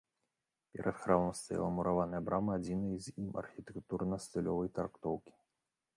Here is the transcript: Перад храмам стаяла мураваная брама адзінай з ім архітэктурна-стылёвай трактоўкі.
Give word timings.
Перад 0.75 0.95
храмам 1.01 1.29
стаяла 1.39 1.67
мураваная 1.75 2.23
брама 2.29 2.51
адзінай 2.61 2.95
з 3.09 3.15
ім 3.25 3.29
архітэктурна-стылёвай 3.43 4.69
трактоўкі. 4.79 5.33